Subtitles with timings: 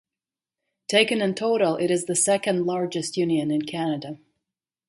[0.87, 4.17] Taken in total it is the second largest union in Canada.